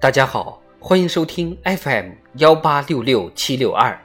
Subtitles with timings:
[0.00, 4.00] 大家好，欢迎收听 FM 幺八六六七六二。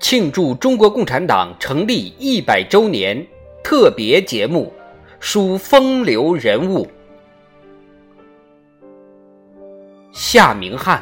[0.00, 3.24] 庆祝中国共产党成立一百周年
[3.62, 4.72] 特别节目，
[5.20, 6.88] 书风流人物。
[10.10, 11.00] 夏明翰，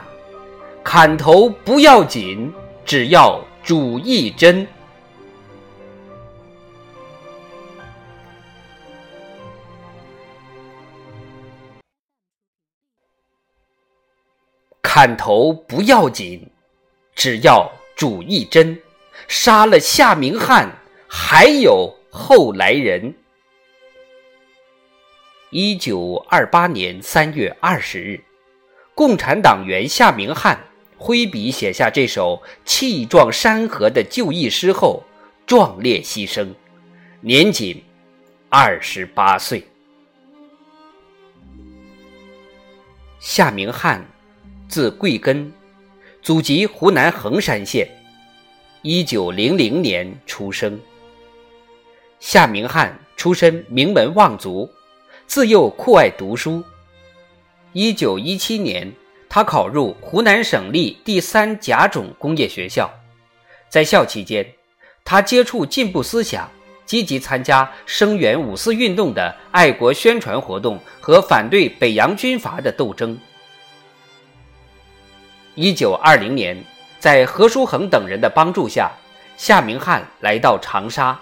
[0.84, 2.52] 砍头不要紧，
[2.84, 4.68] 只要主义真。
[14.96, 16.50] 砍头不要紧，
[17.14, 18.80] 只要主义真。
[19.28, 20.74] 杀了夏明翰，
[21.06, 23.14] 还有后来人。
[25.50, 28.18] 一九二八年三月二十日，
[28.94, 30.58] 共产党员夏明翰
[30.96, 35.04] 挥笔写下这首气壮山河的就义诗后，
[35.46, 36.48] 壮烈牺牲，
[37.20, 37.84] 年仅
[38.48, 39.62] 二十八岁。
[43.20, 44.02] 夏明翰，
[44.68, 45.52] 字贵根，
[46.22, 47.88] 祖籍湖南衡山县。
[48.82, 50.78] 一九零零年出生。
[52.18, 54.68] 夏明翰出身名门望族，
[55.26, 56.62] 自幼酷爱读书。
[57.72, 58.92] 一九一七年，
[59.28, 62.90] 他考入湖南省立第三甲种工业学校。
[63.68, 64.44] 在校期间，
[65.04, 66.50] 他接触进步思想，
[66.84, 73.16] 积极参加声援五四运动的爱国宣传活动和反对北洋军阀的斗争。
[75.56, 76.56] 一九二零年。
[76.98, 78.90] 在何叔衡等人的帮助下，
[79.36, 81.16] 夏明翰来到长沙，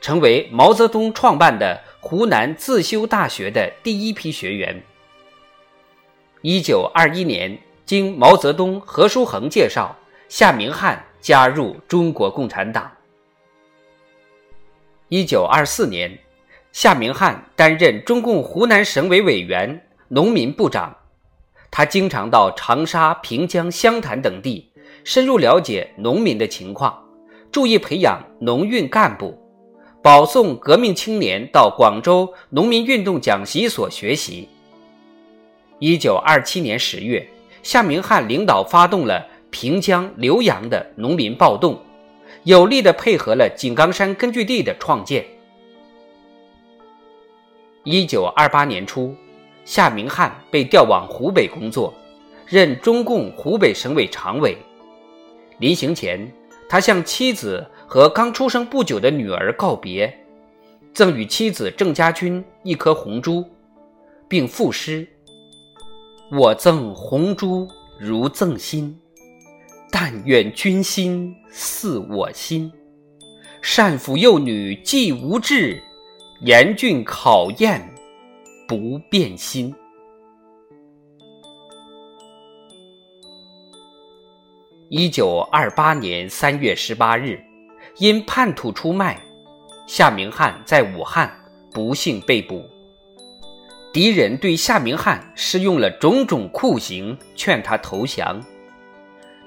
[0.00, 4.80] 成为毛泽东创办的湖南自修大学的第一批学员。
[6.42, 9.96] 一九二一年，经毛泽东、何叔衡介绍，
[10.28, 12.88] 夏明翰加入中国共产党。
[15.08, 16.16] 一九二四年，
[16.72, 20.94] 夏明翰担任中共湖南省委委员、农民部长，
[21.70, 24.70] 他经常到长沙、平江、湘潭等地。
[25.04, 27.00] 深入了解农民的情况，
[27.52, 29.38] 注意培养农运干部，
[30.02, 34.48] 保送革命青年到广州农民运动讲习所学习。
[35.78, 37.24] 一九二七年十月，
[37.62, 41.78] 夏明翰领导发动了平江、浏阳的农民暴动，
[42.42, 45.24] 有力地配合了井冈山根据地的创建。
[47.84, 49.14] 一九二八年初，
[49.66, 51.92] 夏明翰被调往湖北工作，
[52.46, 54.56] 任中共湖北省委常委。
[55.58, 56.32] 临行前，
[56.68, 60.16] 他向妻子和刚出生不久的女儿告别，
[60.94, 63.44] 赠与妻子郑家军一颗红珠，
[64.28, 65.06] 并赋诗
[66.30, 67.66] ：“我赠红珠
[67.98, 68.96] 如赠心，
[69.90, 72.72] 但愿君心似我心。
[73.60, 75.82] 善抚幼女既无志，
[76.42, 77.92] 严峻考验
[78.66, 79.74] 不变心。”
[84.88, 87.42] 一九二八年三月十八日，
[87.96, 89.20] 因叛徒出卖，
[89.88, 91.28] 夏明翰在武汉
[91.72, 92.64] 不幸被捕。
[93.92, 98.40] 敌人对夏明翰施用了种种酷刑，劝他投降，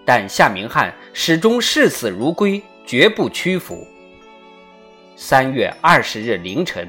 [0.06, 3.88] 但夏明翰始终视死如归，绝不屈服。
[5.16, 6.88] 三月二十日凌晨，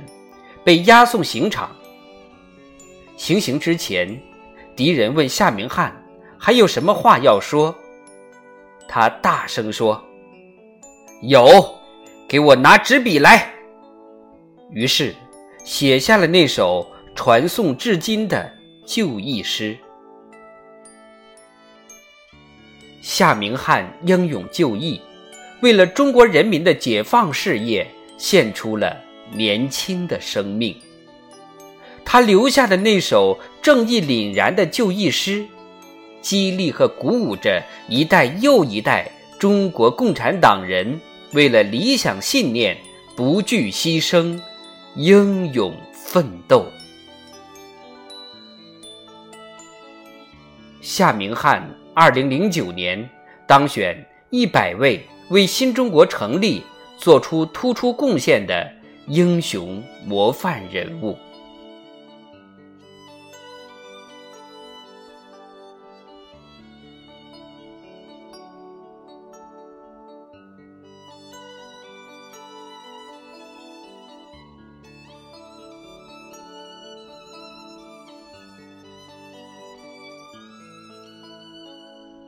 [0.65, 1.71] 被押送刑场。
[3.21, 4.19] 行刑之前，
[4.75, 5.95] 敌人问夏明翰
[6.39, 7.77] 还有什么话要说。
[8.89, 10.03] 他大声说
[11.21, 11.47] ：“有，
[12.27, 13.53] 给我拿纸笔来。”
[14.73, 15.15] 于是
[15.67, 18.51] 写下了那首传颂至今的
[18.87, 19.77] 就义诗。
[23.03, 24.99] 夏明翰英勇就义，
[25.61, 27.87] 为了中国人民的解放事业
[28.17, 28.97] 献出了
[29.31, 30.75] 年轻的生命。
[32.05, 35.47] 他留下的那首正义凛然的就义诗。
[36.21, 41.01] 激励和鼓舞着一代又一代中国共产党人
[41.33, 42.77] 为了理想信念
[43.17, 44.39] 不惧牺牲、
[44.97, 46.67] 英勇奋斗。
[50.81, 51.63] 夏明翰
[51.95, 53.09] 二零零九年
[53.47, 53.97] 当选
[54.31, 56.63] 一百位为新中国成立
[56.99, 58.71] 做出突出贡献的
[59.07, 61.17] 英雄模范人物。